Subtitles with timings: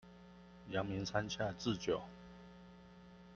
[0.71, 2.01] 陽明山下智久